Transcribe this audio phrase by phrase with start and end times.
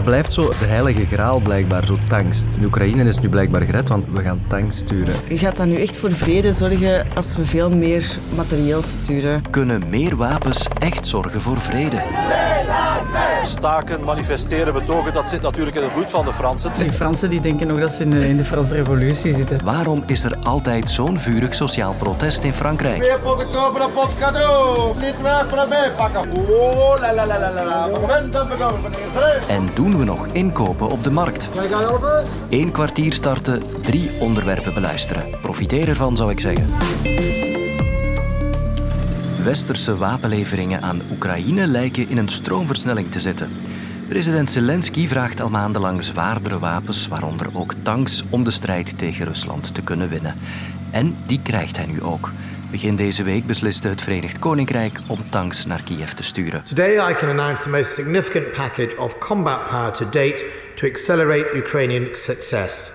[0.00, 2.44] Dat blijft zo de heilige graal blijkbaar, zo tanks.
[2.58, 5.14] De Oekraïne is nu blijkbaar gered, want we gaan tanks sturen.
[5.28, 9.50] Gaat dat nu echt voor vrede zorgen als we veel meer materieel sturen?
[9.50, 12.02] Kunnen meer wapens echt zorgen voor vrede?
[13.42, 16.72] Staken, manifesteren, betogen, dat zit natuurlijk in het bloed van de Fransen.
[16.78, 19.64] Die Fransen die denken nog dat ze in de, in de Franse revolutie zitten.
[19.64, 23.18] Waarom is er altijd zo'n vurig sociaal protest in Frankrijk?
[23.94, 24.94] Pot cadeau.
[25.00, 25.22] Niet
[25.68, 26.30] mij pakken.
[26.30, 27.86] Oh, la la la la la.
[28.00, 28.92] Moment dan begonnen van
[29.48, 31.48] En doen we nog inkopen op de markt?
[32.50, 35.24] Eén kwartier starten, drie onderwerpen beluisteren.
[35.42, 36.66] Profiteer ervan, zou ik zeggen.
[39.44, 43.50] Westerse wapenleveringen aan Oekraïne lijken in een stroomversnelling te zitten.
[44.08, 49.74] President Zelensky vraagt al maandenlang zwaardere wapens, waaronder ook tanks, om de strijd tegen Rusland
[49.74, 50.34] te kunnen winnen.
[50.90, 52.32] En die krijgt hij nu ook.
[52.70, 56.64] Begin deze week besliste het Verenigd Koninkrijk om tanks naar Kiev te sturen.
[56.64, 60.44] Today I can announce the most significant package of combat power to date
[60.74, 62.92] to accelerate Ukrainian success.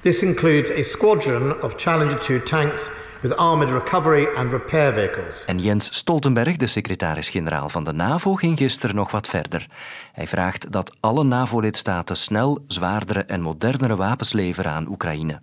[0.00, 2.88] This includes a squadron of Challenger 2 tanks
[3.20, 5.44] with armored recovery and repair vehicles.
[5.44, 9.66] En Jens Stoltenberg, de secretaris-generaal van de NAVO, ging gisteren nog wat verder.
[10.12, 15.40] Hij vraagt dat alle NAVO-lidstaten snel zwaardere en modernere wapens leveren aan Oekraïne.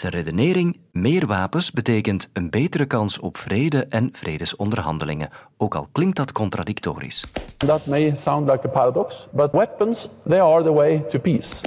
[0.00, 6.16] Zijn redenering: meer wapens betekent een betere kans op vrede en vredesonderhandelingen, ook al klinkt
[6.16, 7.32] dat contradictorisch.
[7.56, 11.64] That may sound like a paradox, but weapons they are the way to peace.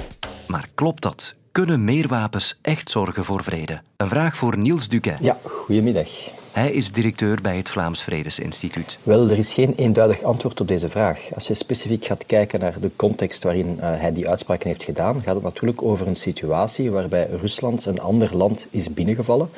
[0.48, 1.34] Maar klopt dat?
[1.52, 3.80] Kunnen meer wapens echt zorgen voor vrede?
[3.96, 5.18] Een vraag voor Niels Duquet.
[5.20, 6.08] Ja, goedemiddag.
[6.54, 8.98] Hij is directeur bij het Vlaams Vredesinstituut.
[9.02, 11.20] Wel, er is geen eenduidig antwoord op deze vraag.
[11.34, 15.22] Als je specifiek gaat kijken naar de context waarin uh, hij die uitspraken heeft gedaan,
[15.22, 19.50] gaat het natuurlijk over een situatie waarbij Rusland een ander land is binnengevallen.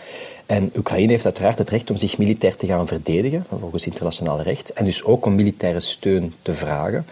[0.46, 4.72] En Oekraïne heeft uiteraard het recht om zich militair te gaan verdedigen, volgens internationaal recht,
[4.72, 7.06] en dus ook om militaire steun te vragen.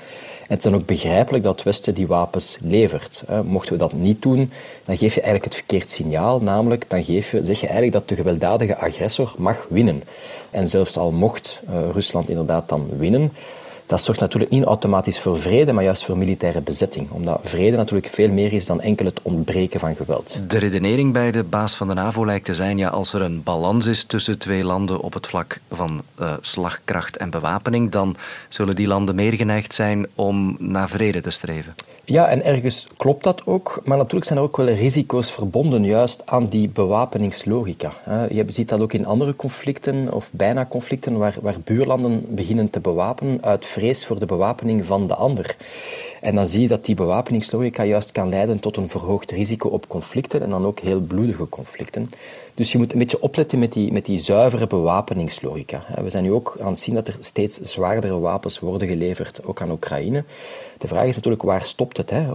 [0.45, 3.25] En het is dan ook begrijpelijk dat Westen die wapens levert.
[3.45, 4.50] Mochten we dat niet doen,
[4.84, 6.41] dan geef je eigenlijk het verkeerd signaal.
[6.41, 10.03] Namelijk, dan geef je, zeg je eigenlijk dat de gewelddadige agressor mag winnen.
[10.50, 13.33] En zelfs al mocht uh, Rusland inderdaad dan winnen,
[13.87, 17.11] dat zorgt natuurlijk niet automatisch voor vrede, maar juist voor militaire bezetting.
[17.11, 20.39] Omdat vrede natuurlijk veel meer is dan enkel het ontbreken van geweld.
[20.49, 23.43] De redenering bij de baas van de NAVO lijkt te zijn, ja, als er een
[23.43, 28.17] balans is tussen twee landen op het vlak van uh, slagkracht en bewapening, dan
[28.49, 31.75] zullen die landen meer geneigd zijn om naar vrede te streven.
[32.06, 33.81] Ja, en ergens klopt dat ook.
[33.84, 37.93] Maar natuurlijk zijn er ook wel risico's verbonden juist aan die bewapeningslogica.
[38.31, 42.81] Je ziet dat ook in andere conflicten, of bijna conflicten, waar, waar buurlanden beginnen te
[42.81, 45.56] bewapenen uit voor de bewapening van de ander.
[46.24, 49.88] En dan zie je dat die bewapeningslogica juist kan leiden tot een verhoogd risico op
[49.88, 52.08] conflicten en dan ook heel bloedige conflicten.
[52.54, 55.82] Dus je moet een beetje opletten met die, met die zuivere bewapeningslogica.
[56.02, 59.60] We zijn nu ook aan het zien dat er steeds zwaardere wapens worden geleverd, ook
[59.60, 60.24] aan Oekraïne.
[60.78, 62.10] De vraag is natuurlijk, waar stopt het?
[62.10, 62.26] Hè?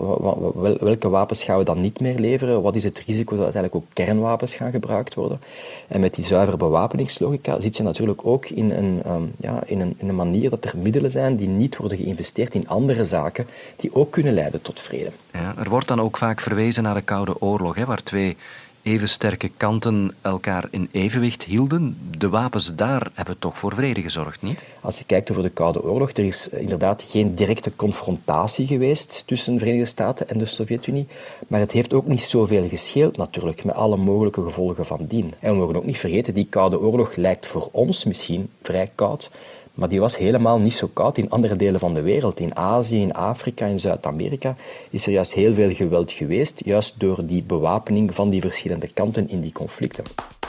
[0.80, 2.62] Welke wapens gaan we dan niet meer leveren?
[2.62, 5.42] Wat is het risico dat uiteindelijk ook kernwapens gaan gebruikt worden?
[5.88, 9.96] En met die zuivere bewapeningslogica zit je natuurlijk ook in een, um, ja, in, een,
[9.98, 13.48] in een manier dat er middelen zijn die niet worden geïnvesteerd in andere zaken
[13.80, 15.12] die ook kunnen leiden tot vrede.
[15.34, 18.38] Ja, er wordt dan ook vaak verwezen naar de Koude Oorlog, hè, waar twee
[18.82, 21.98] even sterke kanten elkaar in evenwicht hielden.
[22.18, 24.64] De wapens daar hebben toch voor vrede gezorgd, niet?
[24.82, 29.54] Als je kijkt over de Koude Oorlog, er is inderdaad geen directe confrontatie geweest tussen
[29.54, 31.08] de Verenigde Staten en de Sovjet-Unie.
[31.48, 35.34] Maar het heeft ook niet zoveel gescheeld natuurlijk, met alle mogelijke gevolgen van dien.
[35.40, 39.32] En we mogen ook niet vergeten, die Koude Oorlog lijkt voor ons misschien vrij koud,
[39.80, 42.40] maar die was helemaal niet zo koud in andere delen van de wereld.
[42.40, 44.56] In Azië, in Afrika, in Zuid-Amerika
[44.90, 49.30] is er juist heel veel geweld geweest, juist door die bewapening van die verschillende kanten
[49.30, 50.04] in die conflicten.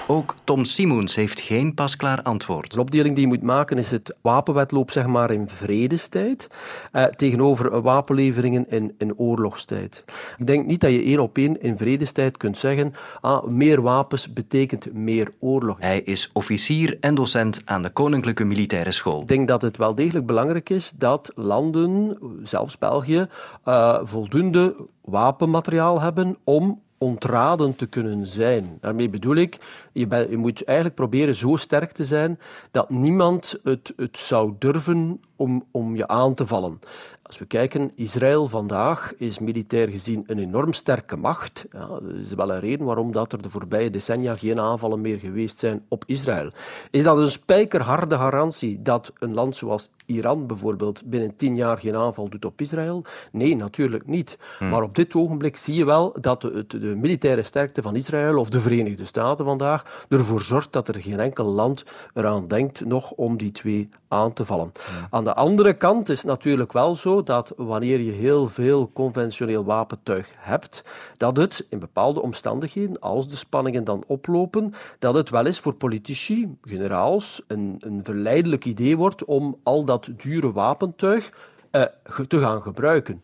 [0.06, 2.72] Ook Tom Simons heeft geen pasklaar antwoord.
[2.72, 6.48] De opdeling die je moet maken is het wapenwetloop zeg maar, in vredestijd
[6.92, 10.04] eh, tegenover wapenleveringen in, in oorlogstijd.
[10.38, 14.32] Ik denk niet dat je één op één in vredestijd kunt zeggen ah, meer wapens
[14.32, 15.76] betekent meer oorlog.
[15.78, 19.19] Hij is officier en docent aan de Koninklijke Militaire School.
[19.20, 23.26] Ik denk dat het wel degelijk belangrijk is dat landen, zelfs België,
[23.68, 28.78] uh, voldoende wapenmateriaal hebben om ontradend te kunnen zijn.
[28.80, 29.58] Daarmee bedoel ik,
[29.92, 32.38] je, je, moet eigenlijk proberen zo sterk te zijn
[32.70, 36.78] dat niemand het, het zou durven om, om je aan te vallen.
[37.22, 41.66] Als we kijken, Israël vandaag is militair gezien een enorm sterke macht.
[41.72, 45.18] Ja, dat is wel een reden waarom dat er de voorbije decennia geen aanvallen meer
[45.18, 46.50] geweest zijn op Israël.
[46.90, 51.96] Is dat een spijkerharde garantie dat een land zoals Iran bijvoorbeeld binnen tien jaar geen
[51.96, 53.04] aanval doet op Israël?
[53.32, 54.38] Nee, natuurlijk niet.
[54.58, 54.68] Hmm.
[54.68, 58.48] Maar op dit ogenblik zie je wel dat de, de, militaire sterkte van Israël of
[58.48, 61.84] de Verenigde Staten vandaag ervoor zorgt dat er geen enkel land
[62.14, 64.72] eraan denkt nog om die twee aan te vallen.
[64.72, 65.06] Hmm.
[65.10, 70.30] Aan de andere kant is natuurlijk wel zo dat wanneer je heel veel conventioneel wapentuig
[70.36, 70.84] hebt,
[71.16, 75.74] dat het in bepaalde omstandigheden, als de spanningen dan oplopen, dat het wel eens voor
[75.74, 81.32] politici, generaals, een, een verleidelijk idee wordt om al dat dure wapentuig
[81.72, 81.82] uh,
[82.28, 83.22] te gaan gebruiken.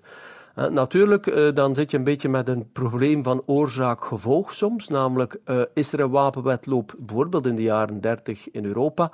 [0.59, 4.89] Uh, natuurlijk, uh, dan zit je een beetje met een probleem van oorzaak-gevolg soms.
[4.89, 9.11] Namelijk, uh, is er een wapenwetloop, bijvoorbeeld in de jaren 30 in Europa,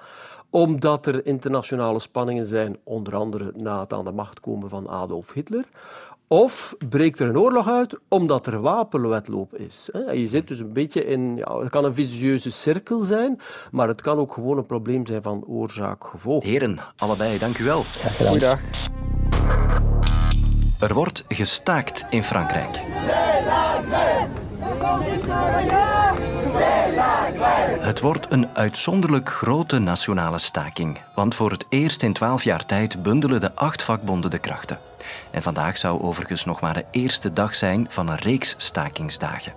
[0.52, 5.32] omdat er internationale spanningen zijn, onder andere na het aan de macht komen van Adolf
[5.32, 5.64] Hitler.
[6.28, 9.88] Of breekt er een oorlog uit omdat er wapenwetloop is.
[10.12, 13.40] Je zit dus een beetje in, ja, het kan een vicieuze cirkel zijn,
[13.70, 16.44] maar het kan ook gewoon een probleem zijn van oorzaak-gevolg.
[16.44, 17.84] Heren, allebei, dank u wel.
[18.18, 18.60] Goeiedag.
[20.80, 22.80] Er wordt gestaakt in Frankrijk.
[27.80, 33.02] Het wordt een uitzonderlijk grote nationale staking, want voor het eerst in twaalf jaar tijd
[33.02, 34.78] bundelen de acht vakbonden de krachten.
[35.30, 39.52] En vandaag zou overigens nog maar de eerste dag zijn van een reeks stakingsdagen.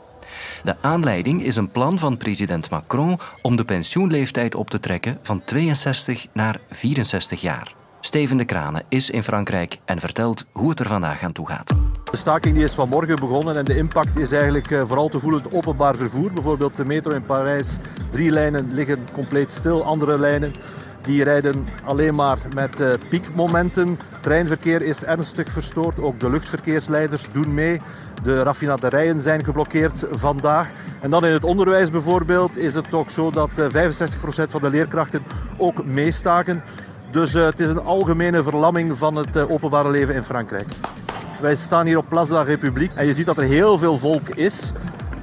[0.63, 5.43] De aanleiding is een plan van president Macron om de pensioenleeftijd op te trekken van
[5.43, 7.73] 62 naar 64 jaar.
[8.05, 11.75] Steven de Kranen is in Frankrijk en vertelt hoe het er vandaag aan toe gaat.
[12.11, 15.41] De staking die is vanmorgen begonnen en de impact is eigenlijk eh, vooral te voelen
[15.41, 16.31] het openbaar vervoer.
[16.33, 17.67] Bijvoorbeeld de metro in Parijs,
[18.09, 20.53] drie lijnen liggen compleet stil, andere lijnen
[21.01, 23.99] die rijden alleen maar met uh, piekmomenten.
[24.21, 27.81] Treinverkeer is ernstig verstoord, ook de luchtverkeersleiders doen mee.
[28.23, 30.69] De raffinaderijen zijn geblokkeerd vandaag.
[31.01, 34.69] En dan in het onderwijs bijvoorbeeld is het toch zo dat 65% eh, van de
[34.69, 35.21] leerkrachten
[35.57, 36.63] ook meestaken.
[37.15, 40.65] Dus uh, het is een algemene verlamming van het uh, openbare leven in Frankrijk.
[41.41, 43.97] Wij staan hier op Place de la République en je ziet dat er heel veel
[43.97, 44.71] volk is.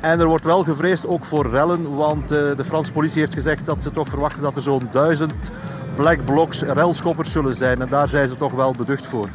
[0.01, 3.67] En er wordt wel gevreesd ook voor rellen, want uh, de Franse politie heeft gezegd
[3.67, 5.35] dat ze toch verwachten dat er zo'n duizend
[5.95, 7.81] black blocs relschoppers zullen zijn.
[7.83, 9.29] En daar zijn ze toch wel beducht voor.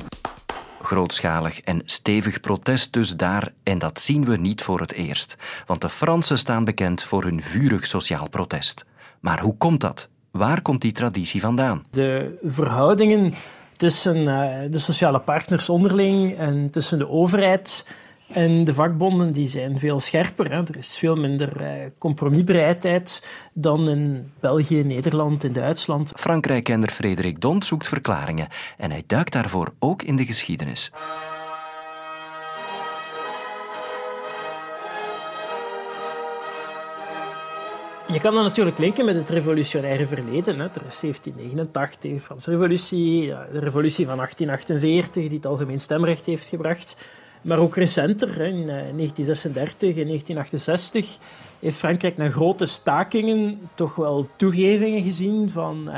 [0.81, 5.36] Grootschalig en stevig protest dus daar en dat zien we niet voor het eerst.
[5.65, 8.86] Want de Fransen staan bekend voor hun vurig sociaal protest.
[9.19, 10.09] Maar hoe komt dat?
[10.38, 11.86] Waar komt die traditie vandaan?
[11.92, 13.34] De verhoudingen
[13.75, 17.95] tussen uh, de sociale partners onderling en tussen de overheid
[18.28, 20.51] en de vakbonden die zijn veel scherper.
[20.51, 20.57] Hè.
[20.57, 21.68] Er is veel minder uh,
[21.98, 26.12] compromisbereidheid dan in België, Nederland en Duitsland.
[26.16, 28.48] Frankrijk-kender Frederik Dont zoekt verklaringen
[28.78, 30.92] en hij duikt daarvoor ook in de geschiedenis.
[38.12, 40.59] Je kan dat natuurlijk linken met het revolutionaire verleden.
[40.59, 40.65] Hè.
[40.65, 46.48] Er is 1789, de Franse revolutie, de revolutie van 1848 die het algemeen stemrecht heeft
[46.48, 46.95] gebracht.
[47.42, 51.18] Maar ook recenter, in 1936 en 1968,
[51.59, 55.89] heeft Frankrijk na grote stakingen toch wel toegevingen gezien van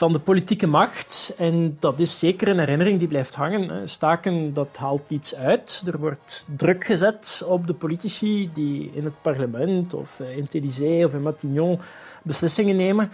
[0.00, 1.34] van de politieke macht.
[1.38, 3.88] En dat is zeker een herinnering die blijft hangen.
[3.88, 5.82] Staken, dat haalt iets uit.
[5.86, 11.14] Er wordt druk gezet op de politici die in het parlement of in Élysée of
[11.14, 11.78] in Matignon
[12.22, 13.10] beslissingen nemen.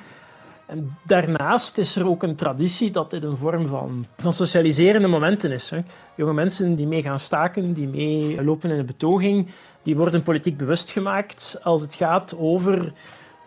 [0.66, 5.52] En daarnaast is er ook een traditie dat dit een vorm van, van socialiserende momenten
[5.52, 5.70] is.
[5.70, 5.80] Hè.
[6.14, 9.48] Jonge mensen die mee gaan staken, die meelopen in een betoging,
[9.82, 12.92] die worden politiek bewust gemaakt als het gaat over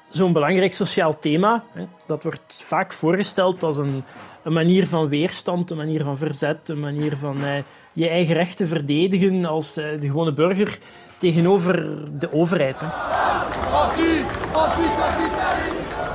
[0.10, 1.64] zo'n belangrijk sociaal thema.
[2.06, 4.04] Dat wordt vaak voorgesteld als een,
[4.44, 7.64] een, manier van weerstand, een manier van verzet, een manier van eh,
[7.94, 10.80] je eigen rechten verdedigen als eh, de gewone burger
[11.18, 12.82] tegenover de overheid.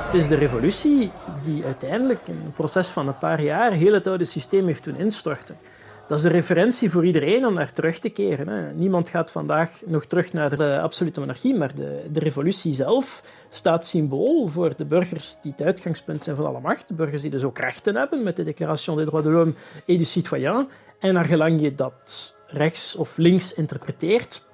[0.05, 1.11] Het is de revolutie
[1.43, 4.95] die uiteindelijk in een proces van een paar jaar heel het oude systeem heeft doen
[4.97, 5.57] instorten.
[6.07, 8.47] Dat is de referentie voor iedereen om naar terug te keren.
[8.47, 8.73] Hè.
[8.73, 13.85] Niemand gaat vandaag nog terug naar de absolute monarchie, maar de, de revolutie zelf staat
[13.85, 16.87] symbool voor de burgers die het uitgangspunt zijn van alle macht.
[16.87, 19.53] De burgers die dus ook rechten hebben met de Déclaration des droits de l'homme
[19.85, 20.67] et du citoyen.
[20.99, 24.45] En naar gelang je dat rechts of links interpreteert,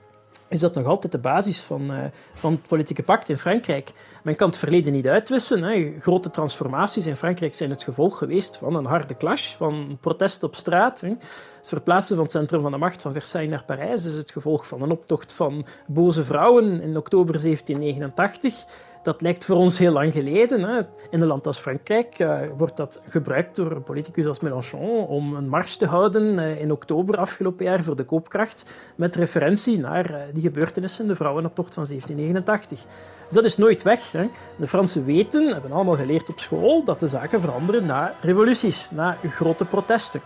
[0.52, 1.98] is dat nog altijd de basis van, uh,
[2.34, 3.92] van het politieke pact in Frankrijk.
[4.24, 5.64] Men kan het verleden niet uitwissen.
[5.64, 5.94] Hè.
[6.00, 10.56] Grote transformaties in Frankrijk zijn het gevolg geweest van een harde clash, van protest op
[10.56, 11.02] straat.
[11.02, 11.08] Hè.
[11.08, 14.68] Het verplaatsen van het centrum van de macht van Versailles naar Parijs is het gevolg
[14.68, 18.66] van een optocht van boze vrouwen in oktober 1789
[19.04, 20.64] dat lijkt voor ons heel lang geleden.
[20.64, 20.82] Hè.
[21.10, 25.50] In een land als Frankrijk uh, wordt dat gebruikt door politicus als Mélenchon om een
[25.50, 28.66] mars te houden uh, in oktober afgelopen jaar voor de koopkracht
[28.96, 32.86] met referentie naar uh, die gebeurtenissen, de vrouwenoptocht van 1789.
[33.26, 34.12] Dus dat is nooit weg.
[34.12, 34.28] Hè.
[34.56, 39.18] De Fransen weten, hebben allemaal geleerd op school, dat de zaken veranderen na revoluties, na
[39.30, 40.22] grote protesten.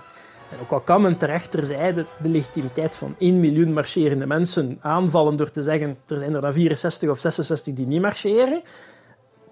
[0.61, 5.49] Ook al kan men terecht terzijde de legitimiteit van 1 miljoen marcherende mensen aanvallen door
[5.49, 8.61] te zeggen er zijn er dan 64 of 66 die niet marcheren,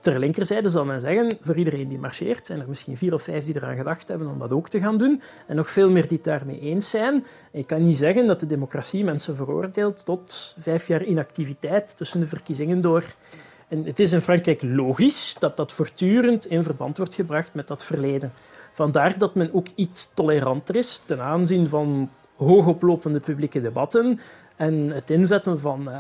[0.04, 3.46] Ter linkerzijde zal men zeggen, voor iedereen die marcheert, zijn er misschien vier of vijf
[3.46, 5.22] die eraan gedacht hebben om dat ook te gaan doen.
[5.48, 7.26] En nog veel meer die het daarmee eens zijn.
[7.52, 12.28] ik kan niet zeggen dat de democratie mensen veroordeelt tot vijf jaar inactiviteit tussen de
[12.28, 13.04] verkiezingen door.
[13.68, 17.86] En het is in Frankrijk logisch dat dat voortdurend in verband wordt gebracht met dat
[17.86, 18.32] verleden.
[18.74, 24.20] Vandaar dat men ook iets toleranter is ten aanzien van hoogoplopende publieke debatten
[24.56, 26.00] en het inzetten van, uh,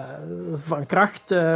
[0.55, 1.55] van kracht uh,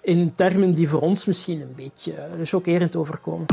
[0.00, 3.46] in termen die voor ons misschien een beetje uh, chockerend overkomen.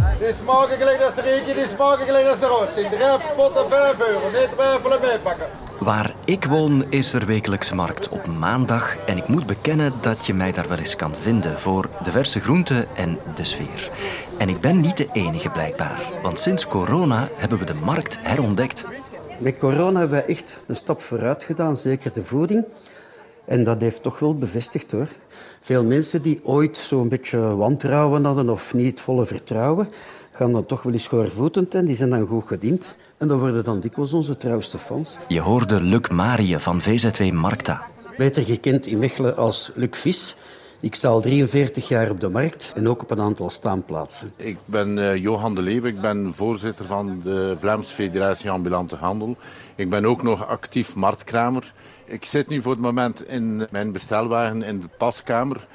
[0.00, 2.72] Het is morgen gelijk als er eentje, het is morgen gelijk als er rood.
[2.72, 5.71] Zijn drie potten 5 euro, niet twijfelen meepakken.
[5.84, 10.34] Waar ik woon is er wekelijks markt op maandag en ik moet bekennen dat je
[10.34, 13.90] mij daar wel eens kan vinden voor de verse groenten en de sfeer.
[14.38, 18.84] En ik ben niet de enige blijkbaar, want sinds corona hebben we de markt herontdekt.
[19.38, 22.64] Met corona hebben we echt een stap vooruit gedaan, zeker de voeding.
[23.44, 25.08] En dat heeft toch wel bevestigd hoor.
[25.60, 29.88] Veel mensen die ooit zo'n beetje wantrouwen hadden of niet volle vertrouwen,
[30.42, 32.96] gaan dan toch wel eens schoorvoetend en die zijn dan goed gediend.
[33.18, 35.16] En dat worden dan dikwijls onze trouwste fans.
[35.28, 37.82] Je hoorde Luc Marie van VZW Markta.
[38.16, 40.36] Beter gekend in Mechelen als Luc Vis.
[40.80, 44.32] Ik sta al 43 jaar op de markt en ook op een aantal staanplaatsen.
[44.36, 49.36] Ik ben uh, Johan de Leeuw, ik ben voorzitter van de Vlaamse Federatie Ambulante Handel.
[49.74, 51.72] Ik ben ook nog actief marktkramer.
[52.04, 55.66] Ik zit nu voor het moment in mijn bestelwagen in de paskamer.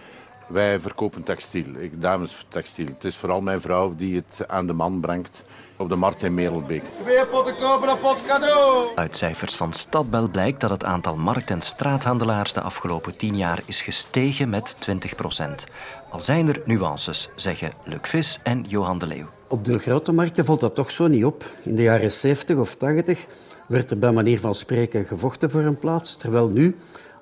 [0.48, 2.86] Wij verkopen textiel, ik, damestextiel.
[2.86, 5.44] Het is vooral mijn vrouw die het aan de man brengt
[5.78, 6.84] op de markt in Merelbeek.
[7.04, 8.88] Twee potten kopen, een pot cadeau!
[8.96, 13.62] Uit cijfers van Stadbel blijkt dat het aantal markt- en straathandelaars de afgelopen tien jaar
[13.66, 15.66] is gestegen met 20 procent.
[16.10, 19.28] Al zijn er nuances, zeggen Luc Vis en Johan de Leeuw.
[19.48, 21.44] Op de grote markten valt dat toch zo niet op.
[21.64, 23.26] In de jaren 70 of 80
[23.68, 26.76] werd er bij manier van spreken gevochten voor een plaats, terwijl nu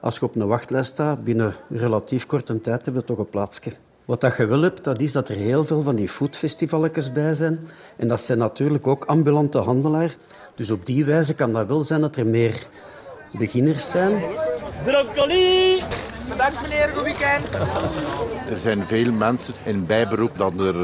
[0.06, 3.72] als je op een wachtlijst staat, binnen relatief korte tijd hebben we toch een plaatsje.
[4.06, 7.34] Wat dat je wil hebt, dat is dat er heel veel van die foodfestivalletjes bij
[7.34, 7.68] zijn.
[7.96, 10.18] En dat zijn natuurlijk ook ambulante handelaars.
[10.56, 12.68] Dus op die wijze kan dat wel zijn dat er meer
[13.32, 14.22] beginners zijn.
[14.84, 15.80] Broccoli!
[16.30, 17.50] Bedankt meneer, goed weekend.
[18.50, 20.76] Er zijn veel mensen in bijberoep dat er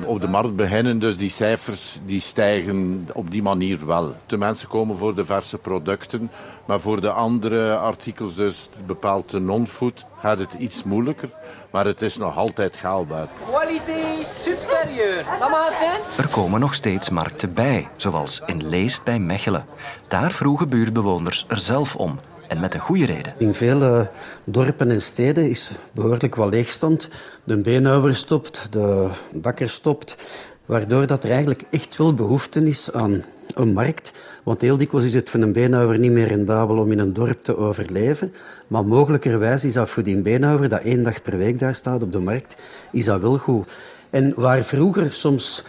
[0.00, 4.14] uh, op de markt beginnen, dus die cijfers die stijgen op die manier wel.
[4.26, 6.30] De mensen komen voor de verse producten,
[6.64, 11.28] maar voor de andere artikels, dus bepaald non-food, gaat het iets moeilijker.
[11.70, 13.26] Maar het is nog altijd haalbaar.
[13.48, 15.24] Kwaliteit superieur.
[15.40, 16.26] Dat mag het zijn?
[16.26, 19.66] Er komen nog steeds markten bij, zoals in Leest bij Mechelen.
[20.08, 23.34] Daar vroegen buurtbewoners er zelf om en met een goede reden.
[23.38, 24.10] In vele
[24.44, 27.08] dorpen en steden is behoorlijk wat leegstand.
[27.44, 30.16] De beenhouwer stopt, de bakker stopt,
[30.66, 34.12] waardoor dat er eigenlijk echt wel behoefte is aan een markt.
[34.42, 37.44] Want heel dikwijls is het voor een beenhouwer niet meer rendabel om in een dorp
[37.44, 38.32] te overleven.
[38.66, 42.12] Maar mogelijkerwijs is dat voor die beenhouwer dat één dag per week daar staat op
[42.12, 42.56] de markt,
[42.92, 43.68] is dat wel goed.
[44.10, 45.64] En waar vroeger soms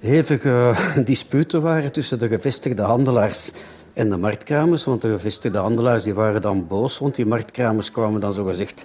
[0.00, 0.74] hevige
[1.04, 3.52] disputen waren tussen de gevestigde handelaars
[3.94, 8.20] en de marktkramers, want de gevestigde handelaars die waren dan boos, want die marktkramers kwamen
[8.20, 8.84] dan zogezegd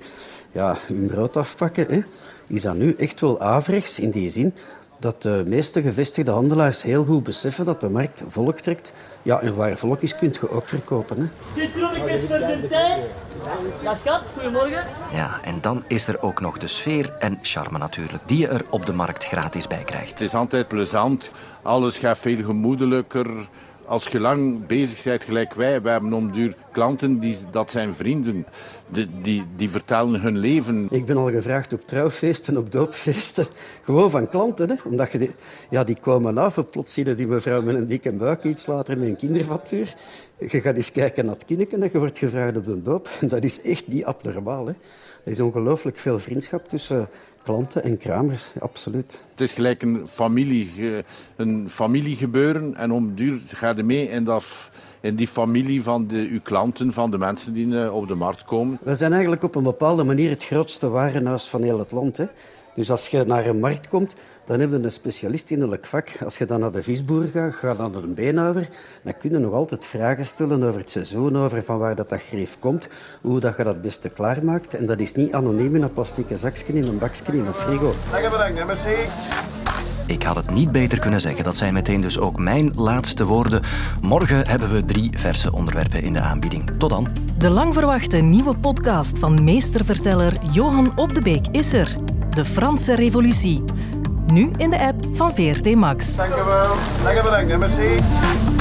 [0.52, 1.86] ja, hun brood afpakken.
[1.90, 2.02] Hè.
[2.48, 4.54] Is dat nu echt wel averechts in die zin
[5.00, 8.94] dat de meeste gevestigde handelaars heel goed beseffen dat de markt volk trekt.
[9.22, 11.18] Ja, en waar volk is, kun je ook verkopen.
[11.18, 11.62] Hè.
[11.62, 13.06] Citroenekjes voor de tijd.
[13.84, 14.84] Ja, schat, goedemorgen.
[15.14, 18.66] Ja, en dan is er ook nog de sfeer en charme natuurlijk, die je er
[18.70, 20.10] op de markt gratis bij krijgt.
[20.10, 21.32] Het is altijd plezant.
[21.62, 23.28] Alles gaat veel gemoedelijker
[23.90, 27.94] als je lang bezig bent, gelijk wij, we hebben om duur klanten, die, dat zijn
[27.94, 28.46] vrienden,
[28.90, 30.88] die, die, die vertellen hun leven.
[30.92, 33.48] Ik ben al gevraagd op trouwfeesten, op doopfeesten,
[33.84, 34.70] gewoon van klanten.
[34.70, 34.76] Hè?
[34.84, 35.32] Omdat je die,
[35.70, 39.08] ja, die komen af en plots die mevrouw met een dikke buik iets later met
[39.08, 39.96] een kinderfactuur.
[40.38, 43.10] Je gaat eens kijken naar het kindje en je wordt gevraagd op de doop.
[43.30, 44.66] Dat is echt niet abnormaal.
[44.66, 44.74] Hè?
[45.24, 47.10] Er is ongelooflijk veel vriendschap tussen
[47.50, 49.22] klanten en kramers, absoluut.
[49.32, 51.04] Het is gelijk een, familie,
[51.36, 54.46] een familiegebeuren en om duur ga je mee in, dat,
[55.02, 58.44] in die familie van de, uw klanten, van de mensen die eh, op de markt
[58.44, 58.80] komen.
[58.84, 62.18] We zijn eigenlijk op een bepaalde manier het grootste warenhuis van heel het land.
[62.18, 62.26] Hè.
[62.76, 64.16] Dus als je naar een markt komt,
[64.50, 66.10] dan heb je een specialist in elk vak.
[66.24, 68.70] Als je dan naar de visboer gaat, ga dan naar een beenhouwer,
[69.04, 72.22] dan kun je nog altijd vragen stellen over het seizoen, over van waar dat, dat
[72.22, 72.88] grief komt,
[73.22, 74.74] hoe dat je dat het beste klaarmaakt.
[74.74, 77.94] En dat is niet anoniem in een plastieke zakje, in een bakje, in een frigo.
[78.12, 78.96] Lekker bedankt, merci.
[80.08, 81.44] Ik had het niet beter kunnen zeggen.
[81.44, 83.62] Dat zijn meteen dus ook mijn laatste woorden.
[84.02, 86.70] Morgen hebben we drie verse onderwerpen in de aanbieding.
[86.78, 87.08] Tot dan.
[87.40, 91.96] De lang verwachte nieuwe podcast van meesterverteller Johan Op de Beek is er.
[92.30, 93.64] De Franse Revolutie.
[94.32, 96.16] Nu in de app van VRT Max.
[96.16, 96.76] Dank u wel.
[97.04, 98.59] Lekker bedankt, merci.